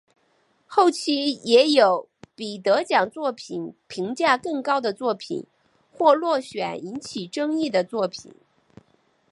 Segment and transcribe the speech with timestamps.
[0.65, 5.45] 后期也有比得奖作品评价更高的作品
[5.91, 8.33] 或落选引起争议的作品。